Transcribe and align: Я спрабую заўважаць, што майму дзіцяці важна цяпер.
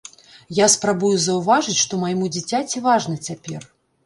Я 0.59 0.65
спрабую 0.75 1.11
заўважаць, 1.25 1.77
што 1.83 2.01
майму 2.05 2.31
дзіцяці 2.37 2.83
важна 2.89 3.21
цяпер. 3.31 3.71